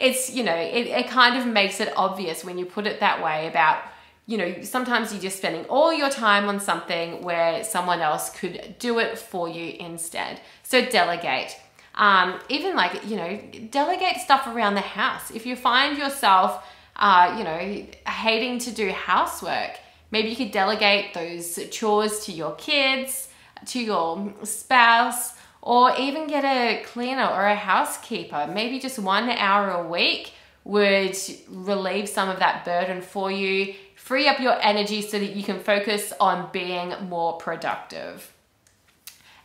it's, 0.00 0.32
you 0.32 0.44
know, 0.44 0.54
it, 0.54 0.86
it 0.86 1.08
kind 1.08 1.36
of 1.36 1.46
makes 1.46 1.80
it 1.80 1.92
obvious 1.96 2.44
when 2.44 2.56
you 2.56 2.66
put 2.66 2.86
it 2.86 3.00
that 3.00 3.22
way 3.22 3.48
about, 3.48 3.82
you 4.26 4.38
know, 4.38 4.62
sometimes 4.62 5.12
you're 5.12 5.22
just 5.22 5.38
spending 5.38 5.64
all 5.64 5.92
your 5.92 6.10
time 6.10 6.48
on 6.48 6.60
something 6.60 7.22
where 7.22 7.64
someone 7.64 8.00
else 8.00 8.30
could 8.30 8.76
do 8.78 9.00
it 9.00 9.18
for 9.18 9.48
you 9.48 9.74
instead. 9.80 10.40
So 10.62 10.84
delegate. 10.84 11.56
Um, 11.96 12.38
even 12.48 12.76
like, 12.76 13.08
you 13.08 13.16
know, 13.16 13.40
delegate 13.70 14.18
stuff 14.18 14.46
around 14.46 14.74
the 14.74 14.82
house. 14.82 15.32
If 15.32 15.46
you 15.46 15.56
find 15.56 15.98
yourself, 15.98 16.64
uh, 16.94 17.34
you 17.36 17.42
know, 17.42 17.86
hating 18.06 18.60
to 18.60 18.70
do 18.70 18.90
housework, 18.90 19.72
maybe 20.12 20.28
you 20.28 20.36
could 20.36 20.52
delegate 20.52 21.12
those 21.12 21.58
chores 21.70 22.24
to 22.26 22.32
your 22.32 22.54
kids, 22.54 23.28
to 23.66 23.80
your 23.82 24.32
spouse, 24.44 25.34
or 25.62 25.94
even 25.96 26.26
get 26.26 26.44
a 26.44 26.82
cleaner 26.84 27.26
or 27.26 27.46
a 27.46 27.54
housekeeper. 27.54 28.48
Maybe 28.52 28.78
just 28.78 28.98
one 28.98 29.28
hour 29.28 29.70
a 29.70 29.86
week 29.86 30.32
would 30.64 31.16
relieve 31.48 32.08
some 32.08 32.28
of 32.28 32.38
that 32.38 32.64
burden 32.64 33.00
for 33.02 33.30
you, 33.30 33.74
free 33.96 34.28
up 34.28 34.38
your 34.38 34.58
energy 34.62 35.02
so 35.02 35.18
that 35.18 35.34
you 35.34 35.42
can 35.42 35.60
focus 35.60 36.12
on 36.20 36.48
being 36.52 36.94
more 37.08 37.38
productive. 37.38 38.32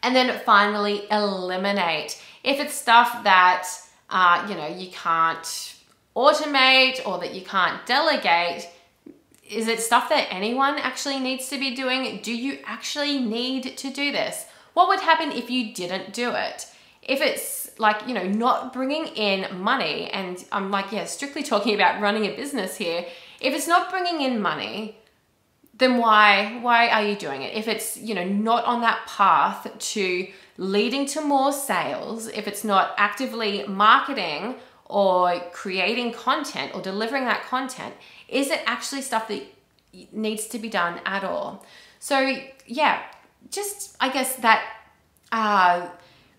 And 0.01 0.15
then 0.15 0.39
finally, 0.46 1.08
eliminate. 1.10 2.22
If 2.43 2.60
it's 2.60 2.74
stuff 2.74 3.24
that 3.24 3.67
uh, 4.10 4.46
you 4.50 4.55
know 4.55 4.67
you 4.67 4.91
can't 4.91 5.75
automate 6.15 7.05
or 7.08 7.20
that 7.20 7.34
you 7.34 7.41
can't 7.41 7.86
delegate, 7.86 8.70
is 9.50 9.67
it 9.67 9.79
stuff 9.79 10.10
that 10.10 10.27
anyone 10.29 10.77
actually 10.77 11.20
needs 11.20 11.50
to 11.50 11.58
be 11.58 11.74
doing? 11.74 12.20
Do 12.22 12.36
you 12.36 12.60
actually 12.65 13.20
need 13.20 13.77
to 13.77 13.89
do 13.89 14.12
this? 14.12 14.46
What 14.74 14.88
would 14.88 15.00
happen 15.00 15.32
if 15.32 15.50
you 15.50 15.74
didn't 15.74 16.13
do 16.13 16.32
it? 16.32 16.68
If 17.01 17.22
it's 17.22 17.72
like, 17.80 18.08
you 18.08 18.13
know, 18.13 18.27
not 18.27 18.74
bringing 18.74 19.08
in 19.08 19.60
money, 19.60 20.10
and 20.12 20.44
I'm 20.51 20.72
like, 20.72 20.92
yeah, 20.92 21.06
strictly 21.06 21.44
talking 21.44 21.75
about 21.75 22.01
running 22.01 22.25
a 22.25 22.36
business 22.36 22.77
here. 22.77 23.06
If 23.42 23.53
it's 23.53 23.68
not 23.68 23.89
bringing 23.89 24.22
in 24.22 24.42
money, 24.42 24.98
then 25.75 25.98
why 25.98 26.60
why 26.62 26.88
are 26.89 27.03
you 27.03 27.15
doing 27.15 27.42
it? 27.42 27.56
If 27.56 27.68
it's, 27.68 27.98
you 27.98 28.13
know, 28.13 28.24
not 28.24 28.63
on 28.65 28.82
that 28.82 29.06
path 29.08 29.68
to 29.77 30.27
leading 30.58 31.06
to 31.08 31.22
more 31.22 31.51
sales, 31.51 32.27
if 32.27 32.48
it's 32.48 32.63
not 32.63 32.94
actively 32.98 33.65
marketing 33.68 34.56
or 34.86 35.39
creating 35.51 36.13
content 36.13 36.74
or 36.75 36.82
delivering 36.82 37.25
that 37.25 37.44
content, 37.44 37.96
is 38.27 38.50
it 38.51 38.62
actually 38.65 39.01
stuff 39.01 39.27
that 39.27 39.42
needs 40.12 40.48
to 40.48 40.60
be 40.60 40.70
done 40.70 41.01
at 41.06 41.24
all? 41.24 41.65
So, 42.00 42.38
yeah, 42.68 43.01
just 43.52 43.96
I 44.00 44.12
guess 44.12 44.36
that 44.38 44.64
uh, 45.32 45.88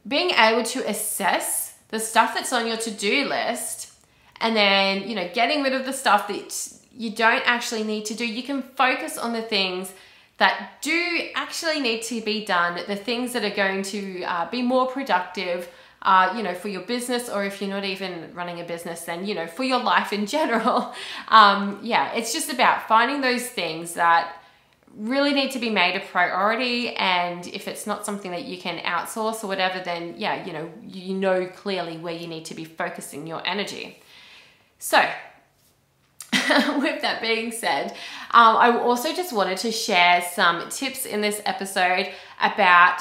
being 0.07 0.31
able 0.31 0.63
to 0.63 0.89
assess 0.89 1.75
the 1.89 2.01
stuff 2.01 2.35
that's 2.35 2.53
on 2.53 2.67
your 2.67 2.77
to-do 2.77 3.27
list 3.29 3.93
and 4.41 4.57
then 4.57 5.09
you 5.09 5.15
know 5.15 5.29
getting 5.33 5.63
rid 5.63 5.73
of 5.73 5.85
the 5.85 5.93
stuff 5.93 6.29
that 6.29 6.73
you 6.97 7.11
don't 7.11 7.43
actually 7.47 7.83
need 7.83 8.05
to 8.07 8.15
do. 8.15 8.27
You 8.27 8.43
can 8.43 8.63
focus 8.63 9.19
on 9.19 9.33
the 9.33 9.43
things 9.43 9.93
that 10.39 10.83
do 10.83 11.29
actually 11.35 11.81
need 11.81 12.03
to 12.03 12.21
be 12.21 12.45
done 12.45 12.81
the 12.89 12.97
things 12.97 13.33
that 13.33 13.45
are 13.45 13.55
going 13.55 13.83
to 13.83 14.23
uh, 14.25 14.51
be 14.51 14.63
more 14.63 14.87
productive 14.87 15.69
uh, 16.03 16.33
you 16.37 16.43
know 16.43 16.55
for 16.55 16.69
your 16.69 16.83
business 16.83 17.29
or 17.29 17.45
if 17.45 17.61
you're 17.61 17.71
not 17.71 17.85
even 17.85 18.31
running 18.35 18.61
a 18.61 18.65
business 18.65 19.03
then 19.03 19.25
you 19.25 19.35
know 19.35 19.47
for 19.47 19.65
your 19.65 19.83
life 19.83 20.13
in 20.13 20.27
general. 20.27 20.95
Um, 21.29 21.81
yeah 21.83 22.13
it's 22.13 22.33
just 22.33 22.53
about 22.53 22.87
finding 22.87 23.21
those 23.21 23.47
things 23.47 23.95
that 23.95 24.37
really 24.97 25.33
need 25.33 25.51
to 25.53 25.59
be 25.59 25.71
made 25.71 25.97
a 25.97 26.01
priority 26.01 26.95
and 26.97 27.47
if 27.49 27.67
it's 27.67 27.87
not 27.87 28.07
something 28.07 28.31
that 28.31 28.45
you 28.45 28.59
can 28.59 28.79
outsource 28.85 29.43
or 29.43 29.49
whatever 29.49 29.83
then 29.85 30.15
yeah 30.17 30.45
you 30.45 30.53
know 30.53 30.71
you 30.83 31.15
know 31.15 31.47
clearly 31.47 31.97
where 31.99 32.15
you 32.15 32.27
need 32.27 32.45
to 32.45 32.55
be 32.55 32.65
focusing 32.65 33.27
your 33.27 33.47
energy. 33.47 34.01
So 34.79 34.99
with 36.33 37.01
that 37.03 37.19
being 37.23 37.53
said 37.53 37.91
um, 38.33 38.57
i 38.57 38.77
also 38.77 39.15
just 39.15 39.33
wanted 39.33 39.57
to 39.57 39.71
share 39.71 40.21
some 40.33 40.69
tips 40.69 41.07
in 41.07 41.21
this 41.21 41.41
episode 41.47 42.09
about 42.41 43.01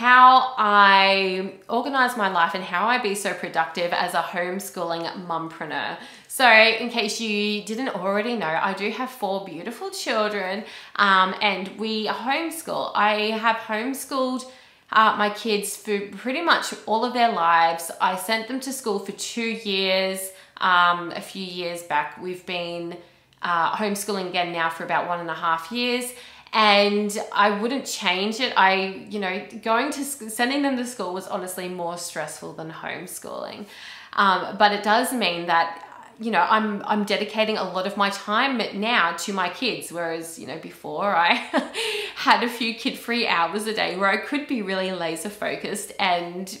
how 0.00 0.54
I 0.58 1.52
organize 1.68 2.16
my 2.16 2.28
life 2.28 2.54
and 2.54 2.64
how 2.64 2.86
I 2.86 2.98
be 2.98 3.14
so 3.14 3.32
productive 3.32 3.92
as 3.92 4.14
a 4.14 4.22
homeschooling 4.22 5.04
mumpreneur. 5.26 5.98
So, 6.26 6.50
in 6.50 6.88
case 6.90 7.20
you 7.20 7.62
didn't 7.62 7.90
already 7.90 8.34
know, 8.34 8.54
I 8.70 8.72
do 8.74 8.90
have 8.90 9.10
four 9.10 9.44
beautiful 9.44 9.90
children 9.90 10.64
um, 10.96 11.34
and 11.40 11.68
we 11.78 12.08
homeschool. 12.08 12.90
I 12.94 13.12
have 13.44 13.56
homeschooled 13.56 14.42
uh, 14.90 15.14
my 15.16 15.30
kids 15.30 15.76
for 15.76 16.00
pretty 16.24 16.42
much 16.42 16.74
all 16.86 17.04
of 17.04 17.12
their 17.14 17.30
lives. 17.30 17.90
I 18.00 18.16
sent 18.16 18.48
them 18.48 18.60
to 18.60 18.72
school 18.72 18.98
for 18.98 19.12
two 19.12 19.50
years. 19.72 20.20
um, 20.58 21.12
a 21.12 21.20
few 21.20 21.44
years 21.44 21.82
back. 21.82 22.20
We've 22.20 22.44
been 22.46 22.96
uh, 23.42 23.76
homeschooling 23.76 24.28
again 24.28 24.52
now 24.52 24.70
for 24.70 24.84
about 24.84 25.06
one 25.08 25.20
and 25.20 25.30
a 25.30 25.34
half 25.34 25.70
years. 25.70 26.12
And 26.54 27.18
I 27.32 27.60
wouldn't 27.60 27.84
change 27.84 28.38
it. 28.38 28.54
I, 28.56 29.06
you 29.10 29.18
know, 29.18 29.44
going 29.60 29.90
to 29.90 30.04
sending 30.04 30.62
them 30.62 30.76
to 30.76 30.86
school 30.86 31.12
was 31.12 31.26
honestly 31.26 31.68
more 31.68 31.98
stressful 31.98 32.52
than 32.52 32.70
homeschooling. 32.70 33.66
Um, 34.12 34.56
but 34.56 34.70
it 34.70 34.84
does 34.84 35.12
mean 35.12 35.46
that 35.48 35.84
you 36.20 36.30
know 36.30 36.46
i'm 36.48 36.82
i'm 36.86 37.04
dedicating 37.04 37.56
a 37.56 37.64
lot 37.64 37.86
of 37.86 37.96
my 37.96 38.10
time 38.10 38.60
now 38.74 39.12
to 39.12 39.32
my 39.32 39.48
kids 39.48 39.90
whereas 39.90 40.38
you 40.38 40.46
know 40.46 40.58
before 40.58 41.14
i 41.14 41.34
had 42.14 42.42
a 42.44 42.48
few 42.48 42.74
kid 42.74 42.96
free 42.96 43.26
hours 43.26 43.66
a 43.66 43.74
day 43.74 43.96
where 43.96 44.08
i 44.08 44.16
could 44.16 44.46
be 44.46 44.62
really 44.62 44.92
laser 44.92 45.28
focused 45.28 45.92
and 45.98 46.58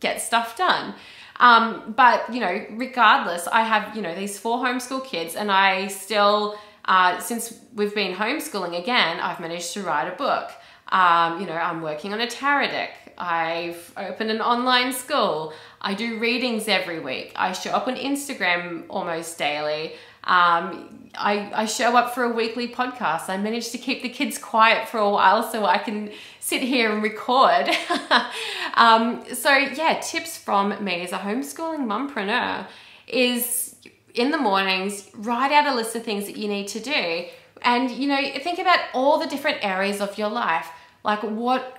get 0.00 0.20
stuff 0.20 0.56
done 0.56 0.94
um, 1.40 1.92
but 1.96 2.32
you 2.32 2.40
know 2.40 2.64
regardless 2.70 3.46
i 3.48 3.62
have 3.62 3.94
you 3.94 4.00
know 4.00 4.14
these 4.14 4.38
four 4.38 4.58
homeschool 4.58 5.04
kids 5.04 5.34
and 5.34 5.52
i 5.52 5.86
still 5.88 6.58
uh, 6.86 7.18
since 7.18 7.58
we've 7.74 7.94
been 7.94 8.14
homeschooling 8.14 8.78
again 8.78 9.20
i've 9.20 9.40
managed 9.40 9.72
to 9.72 9.82
write 9.82 10.06
a 10.12 10.16
book 10.16 10.50
um, 10.88 11.40
you 11.40 11.46
know 11.46 11.54
i'm 11.54 11.82
working 11.82 12.12
on 12.12 12.20
a 12.20 12.26
tarot 12.26 12.68
deck 12.68 13.04
I've 13.16 13.92
opened 13.96 14.30
an 14.30 14.40
online 14.40 14.92
school. 14.92 15.52
I 15.80 15.94
do 15.94 16.18
readings 16.18 16.68
every 16.68 17.00
week. 17.00 17.32
I 17.36 17.52
show 17.52 17.70
up 17.70 17.86
on 17.86 17.96
Instagram 17.96 18.84
almost 18.88 19.38
daily. 19.38 19.92
Um, 20.24 21.10
I, 21.16 21.50
I 21.54 21.64
show 21.66 21.96
up 21.96 22.14
for 22.14 22.24
a 22.24 22.30
weekly 22.30 22.68
podcast. 22.68 23.28
I 23.28 23.36
managed 23.36 23.72
to 23.72 23.78
keep 23.78 24.02
the 24.02 24.08
kids 24.08 24.38
quiet 24.38 24.88
for 24.88 24.98
a 24.98 25.10
while 25.10 25.42
so 25.42 25.66
I 25.66 25.78
can 25.78 26.10
sit 26.40 26.62
here 26.62 26.90
and 26.90 27.02
record. 27.02 27.68
um, 28.74 29.22
so, 29.32 29.54
yeah, 29.54 30.00
tips 30.00 30.38
from 30.38 30.82
me 30.82 31.02
as 31.02 31.12
a 31.12 31.18
homeschooling 31.18 31.86
mumpreneur 31.86 32.66
is 33.06 33.63
in 34.14 34.30
the 34.30 34.38
mornings, 34.38 35.10
write 35.14 35.52
out 35.52 35.66
a 35.66 35.74
list 35.74 35.94
of 35.96 36.04
things 36.04 36.26
that 36.26 36.36
you 36.36 36.48
need 36.48 36.68
to 36.68 36.80
do. 36.80 37.26
And, 37.62 37.90
you 37.90 38.08
know, 38.08 38.20
think 38.40 38.58
about 38.58 38.78
all 38.94 39.18
the 39.18 39.26
different 39.26 39.58
areas 39.62 40.00
of 40.00 40.16
your 40.16 40.28
life. 40.28 40.68
Like, 41.02 41.20
what 41.22 41.78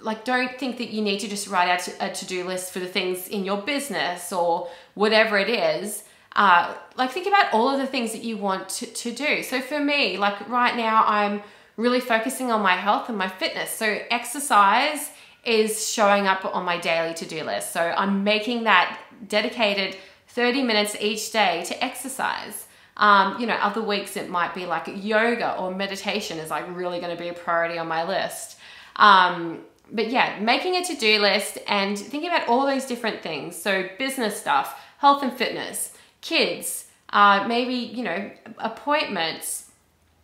like 0.00 0.24
don't 0.24 0.58
think 0.58 0.78
that 0.78 0.90
you 0.90 1.02
need 1.02 1.20
to 1.20 1.28
just 1.28 1.48
write 1.48 1.68
out 1.68 1.86
a 2.00 2.10
to-do 2.12 2.44
list 2.44 2.72
for 2.72 2.78
the 2.78 2.86
things 2.86 3.28
in 3.28 3.44
your 3.44 3.60
business 3.60 4.32
or 4.32 4.68
whatever 4.94 5.38
it 5.38 5.48
is 5.48 6.04
uh, 6.36 6.74
like 6.96 7.10
think 7.10 7.26
about 7.26 7.52
all 7.52 7.68
of 7.68 7.78
the 7.78 7.86
things 7.86 8.12
that 8.12 8.22
you 8.22 8.36
want 8.36 8.68
to, 8.68 8.86
to 8.86 9.12
do 9.12 9.42
so 9.42 9.60
for 9.60 9.80
me 9.80 10.16
like 10.16 10.48
right 10.48 10.76
now 10.76 11.04
i'm 11.06 11.42
really 11.76 12.00
focusing 12.00 12.50
on 12.50 12.60
my 12.62 12.74
health 12.74 13.08
and 13.08 13.18
my 13.18 13.28
fitness 13.28 13.70
so 13.70 13.98
exercise 14.10 15.10
is 15.44 15.88
showing 15.90 16.26
up 16.26 16.44
on 16.44 16.64
my 16.64 16.78
daily 16.78 17.14
to-do 17.14 17.42
list 17.44 17.72
so 17.72 17.80
i'm 17.96 18.24
making 18.24 18.64
that 18.64 18.98
dedicated 19.28 19.96
30 20.30 20.62
minutes 20.62 20.96
each 21.00 21.32
day 21.32 21.62
to 21.66 21.84
exercise 21.84 22.66
um, 22.96 23.40
you 23.40 23.46
know 23.46 23.54
other 23.54 23.82
weeks 23.82 24.16
it 24.16 24.28
might 24.28 24.54
be 24.54 24.66
like 24.66 24.88
yoga 24.94 25.56
or 25.56 25.72
meditation 25.74 26.38
is 26.38 26.50
like 26.50 26.64
really 26.76 27.00
going 27.00 27.14
to 27.16 27.20
be 27.20 27.28
a 27.28 27.34
priority 27.34 27.78
on 27.78 27.88
my 27.88 28.06
list 28.06 28.58
um, 28.96 29.60
but 29.92 30.10
yeah, 30.10 30.38
making 30.40 30.76
a 30.76 30.84
to 30.84 30.94
do 30.94 31.20
list 31.20 31.58
and 31.66 31.98
thinking 31.98 32.30
about 32.30 32.48
all 32.48 32.66
those 32.66 32.84
different 32.84 33.22
things. 33.22 33.56
So, 33.56 33.88
business 33.98 34.40
stuff, 34.40 34.78
health 34.98 35.22
and 35.22 35.32
fitness, 35.32 35.92
kids, 36.20 36.86
uh, 37.10 37.46
maybe, 37.48 37.74
you 37.74 38.04
know, 38.04 38.30
appointments, 38.58 39.70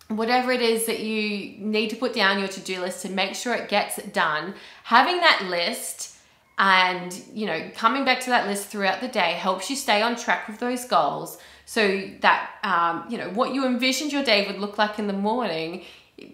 whatever 0.09 0.53
it 0.53 0.63
is 0.63 0.87
that 0.87 1.01
you 1.01 1.59
need 1.59 1.91
to 1.91 1.97
put 1.97 2.15
down 2.15 2.39
your 2.39 2.49
to 2.49 2.61
do 2.61 2.81
list 2.81 3.03
to 3.03 3.09
make 3.09 3.35
sure 3.35 3.55
it 3.55 3.69
gets 3.69 4.01
done. 4.05 4.55
Having 4.85 5.19
that 5.19 5.47
list 5.49 6.16
and, 6.59 7.23
you 7.33 7.47
know, 7.47 7.71
coming 7.75 8.05
back 8.05 8.21
to 8.21 8.31
that 8.31 8.47
list 8.47 8.69
throughout 8.69 9.01
the 9.01 9.09
day 9.09 9.33
helps 9.33 9.69
you 9.69 9.77
stay 9.77 10.03
on 10.03 10.17
track 10.17 10.49
with 10.49 10.59
those 10.59 10.85
goals 10.87 11.39
so 11.67 12.09
that, 12.21 12.51
um, 12.63 13.05
you 13.11 13.19
know, 13.19 13.29
what 13.31 13.53
you 13.53 13.67
envisioned 13.67 14.13
your 14.13 14.25
day 14.25 14.47
would 14.47 14.59
look 14.59 14.79
like 14.79 14.99
in 14.99 15.07
the 15.07 15.13
morning 15.13 15.85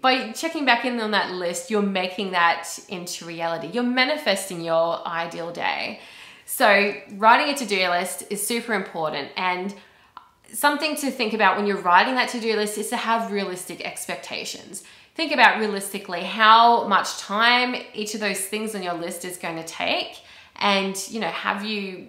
by 0.01 0.31
checking 0.31 0.65
back 0.65 0.85
in 0.85 0.99
on 0.99 1.11
that 1.11 1.31
list, 1.31 1.69
you're 1.69 1.81
making 1.81 2.31
that 2.31 2.67
into 2.87 3.25
reality. 3.25 3.67
You're 3.67 3.83
manifesting 3.83 4.61
your 4.61 5.05
ideal 5.05 5.51
day. 5.51 5.99
So, 6.45 6.93
writing 7.13 7.53
a 7.53 7.57
to 7.57 7.65
do 7.65 7.89
list 7.89 8.23
is 8.29 8.45
super 8.45 8.73
important. 8.73 9.29
And 9.35 9.73
something 10.51 10.95
to 10.97 11.11
think 11.11 11.33
about 11.33 11.57
when 11.57 11.65
you're 11.65 11.81
writing 11.81 12.15
that 12.15 12.29
to 12.29 12.39
do 12.39 12.55
list 12.55 12.77
is 12.77 12.89
to 12.89 12.97
have 12.97 13.31
realistic 13.31 13.85
expectations. 13.85 14.83
Think 15.15 15.31
about 15.31 15.59
realistically 15.59 16.23
how 16.23 16.87
much 16.87 17.17
time 17.17 17.75
each 17.93 18.15
of 18.15 18.19
those 18.19 18.39
things 18.39 18.73
on 18.73 18.81
your 18.81 18.95
list 18.95 19.25
is 19.25 19.37
going 19.37 19.57
to 19.57 19.63
take. 19.63 20.17
And, 20.55 20.97
you 21.09 21.19
know, 21.19 21.27
have 21.27 21.63
you 21.63 22.07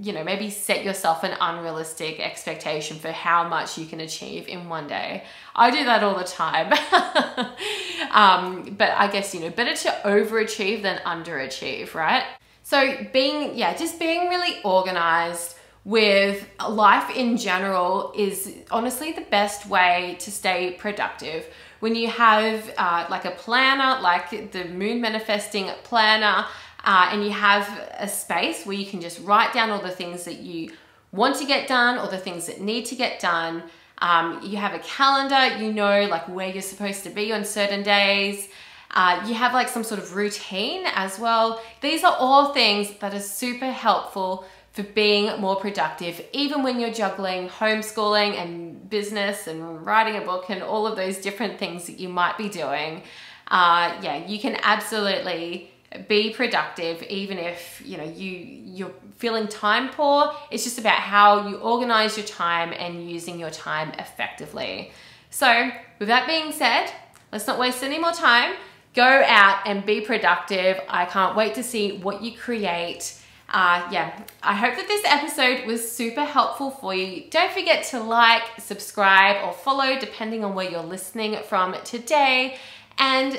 you 0.00 0.12
know, 0.12 0.24
maybe 0.24 0.50
set 0.50 0.84
yourself 0.84 1.22
an 1.22 1.36
unrealistic 1.40 2.18
expectation 2.18 2.98
for 2.98 3.12
how 3.12 3.48
much 3.48 3.78
you 3.78 3.86
can 3.86 4.00
achieve 4.00 4.48
in 4.48 4.68
one 4.68 4.88
day. 4.88 5.22
I 5.54 5.70
do 5.70 5.84
that 5.84 6.02
all 6.02 6.18
the 6.18 6.24
time. 6.24 6.72
um, 8.10 8.74
but 8.76 8.90
I 8.90 9.06
guess, 9.06 9.32
you 9.32 9.40
know, 9.40 9.50
better 9.50 9.76
to 9.76 9.88
overachieve 10.04 10.82
than 10.82 10.98
underachieve, 10.98 11.94
right? 11.94 12.24
So 12.64 13.06
being, 13.12 13.56
yeah, 13.56 13.76
just 13.76 14.00
being 14.00 14.28
really 14.28 14.60
organized 14.64 15.56
with 15.84 16.48
life 16.68 17.14
in 17.16 17.36
general 17.36 18.12
is 18.16 18.56
honestly 18.70 19.12
the 19.12 19.22
best 19.22 19.66
way 19.68 20.16
to 20.20 20.30
stay 20.32 20.72
productive. 20.78 21.46
When 21.82 21.96
you 21.96 22.06
have 22.06 22.72
uh, 22.78 23.06
like 23.10 23.24
a 23.24 23.32
planner, 23.32 24.00
like 24.00 24.52
the 24.52 24.66
Moon 24.66 25.00
Manifesting 25.00 25.68
Planner, 25.82 26.46
uh, 26.84 27.08
and 27.10 27.24
you 27.24 27.32
have 27.32 27.66
a 27.98 28.06
space 28.06 28.64
where 28.64 28.76
you 28.76 28.86
can 28.86 29.00
just 29.00 29.18
write 29.22 29.52
down 29.52 29.70
all 29.70 29.82
the 29.82 29.90
things 29.90 30.22
that 30.26 30.38
you 30.38 30.70
want 31.10 31.34
to 31.38 31.44
get 31.44 31.66
done 31.66 31.98
or 31.98 32.08
the 32.08 32.18
things 32.18 32.46
that 32.46 32.60
need 32.60 32.84
to 32.86 32.94
get 32.94 33.18
done. 33.18 33.64
Um, 33.98 34.38
you 34.44 34.58
have 34.58 34.74
a 34.74 34.78
calendar, 34.78 35.56
you 35.60 35.72
know, 35.72 36.06
like 36.06 36.28
where 36.28 36.46
you're 36.46 36.62
supposed 36.62 37.02
to 37.02 37.10
be 37.10 37.32
on 37.32 37.44
certain 37.44 37.82
days. 37.82 38.46
Uh, 38.92 39.24
you 39.26 39.34
have 39.34 39.52
like 39.52 39.68
some 39.68 39.82
sort 39.82 40.00
of 40.00 40.14
routine 40.14 40.84
as 40.94 41.18
well. 41.18 41.60
These 41.80 42.04
are 42.04 42.14
all 42.16 42.54
things 42.54 42.96
that 43.00 43.12
are 43.12 43.18
super 43.18 43.72
helpful 43.72 44.46
for 44.72 44.82
being 44.82 45.38
more 45.40 45.56
productive, 45.56 46.24
even 46.32 46.62
when 46.62 46.80
you're 46.80 46.92
juggling 46.92 47.48
homeschooling 47.48 48.34
and 48.34 48.88
business 48.88 49.46
and 49.46 49.84
writing 49.84 50.16
a 50.16 50.24
book 50.24 50.48
and 50.48 50.62
all 50.62 50.86
of 50.86 50.96
those 50.96 51.18
different 51.18 51.58
things 51.58 51.86
that 51.86 52.00
you 52.00 52.08
might 52.08 52.38
be 52.38 52.48
doing. 52.48 53.02
Uh, 53.48 53.98
yeah, 54.02 54.26
you 54.26 54.38
can 54.38 54.56
absolutely 54.62 55.70
be 56.08 56.32
productive 56.32 57.02
even 57.02 57.36
if 57.36 57.82
you 57.84 57.98
know 57.98 58.04
you 58.04 58.30
you're 58.30 58.94
feeling 59.16 59.46
time 59.46 59.90
poor. 59.90 60.34
It's 60.50 60.64
just 60.64 60.78
about 60.78 60.98
how 60.98 61.48
you 61.48 61.56
organize 61.56 62.16
your 62.16 62.24
time 62.26 62.72
and 62.72 63.10
using 63.10 63.38
your 63.38 63.50
time 63.50 63.92
effectively. 63.98 64.90
So 65.28 65.70
with 65.98 66.08
that 66.08 66.26
being 66.26 66.50
said 66.50 66.90
let's 67.32 67.46
not 67.46 67.58
waste 67.58 67.82
any 67.82 67.98
more 67.98 68.12
time. 68.12 68.54
Go 68.94 69.24
out 69.26 69.60
and 69.66 69.84
be 69.84 70.02
productive. 70.02 70.80
I 70.88 71.06
can't 71.06 71.34
wait 71.34 71.54
to 71.54 71.62
see 71.62 71.98
what 71.98 72.22
you 72.22 72.36
create 72.36 73.18
uh, 73.52 73.88
yeah, 73.90 74.18
I 74.42 74.54
hope 74.54 74.76
that 74.76 74.88
this 74.88 75.04
episode 75.04 75.66
was 75.66 75.90
super 75.90 76.24
helpful 76.24 76.70
for 76.70 76.94
you. 76.94 77.24
Don't 77.30 77.52
forget 77.52 77.84
to 77.90 78.00
like, 78.00 78.42
subscribe, 78.58 79.44
or 79.46 79.52
follow 79.52 79.98
depending 79.98 80.44
on 80.44 80.54
where 80.54 80.68
you're 80.70 80.82
listening 80.82 81.36
from 81.44 81.74
today. 81.84 82.56
And 82.98 83.38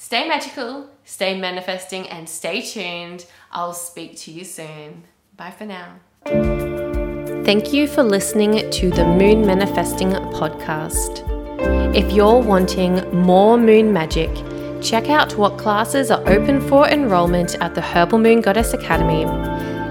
Stay 0.00 0.28
magical, 0.28 0.88
stay 1.04 1.36
manifesting, 1.36 2.08
and 2.08 2.28
stay 2.28 2.62
tuned. 2.62 3.26
I'll 3.50 3.74
speak 3.74 4.16
to 4.18 4.30
you 4.30 4.44
soon. 4.44 5.02
Bye 5.36 5.50
for 5.50 5.66
now. 5.66 5.96
Thank 7.44 7.72
you 7.72 7.88
for 7.88 8.04
listening 8.04 8.70
to 8.70 8.90
the 8.90 9.04
Moon 9.04 9.44
Manifesting 9.44 10.10
podcast. 10.10 11.24
If 11.96 12.12
you're 12.12 12.40
wanting 12.40 13.10
more 13.12 13.58
moon 13.58 13.92
magic, 13.92 14.30
check 14.82 15.08
out 15.08 15.36
what 15.36 15.56
classes 15.58 16.10
are 16.10 16.28
open 16.28 16.60
for 16.68 16.88
enrollment 16.88 17.54
at 17.60 17.74
the 17.74 17.80
Herbal 17.80 18.18
Moon 18.18 18.40
Goddess 18.40 18.74
Academy. 18.74 19.24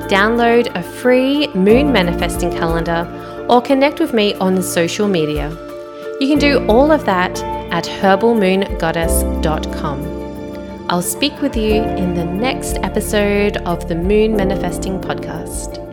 Download 0.08 0.74
a 0.76 0.84
free 0.84 1.48
moon 1.50 1.92
manifesting 1.92 2.52
calendar 2.52 3.06
or 3.50 3.62
connect 3.62 4.00
with 4.00 4.14
me 4.14 4.34
on 4.36 4.62
social 4.62 5.08
media. 5.08 5.50
You 6.20 6.28
can 6.28 6.40
do 6.40 6.66
all 6.68 6.92
of 6.92 7.06
that 7.06 7.42
at 7.72 7.86
herbalmoongoddess.com. 7.86 10.18
I'll 10.90 11.02
speak 11.02 11.42
with 11.42 11.58
you 11.58 11.84
in 11.84 12.14
the 12.14 12.24
next 12.24 12.78
episode 12.78 13.58
of 13.58 13.90
the 13.90 13.96
Moon 13.96 14.38
Manifesting 14.38 15.02
Podcast. 15.02 15.87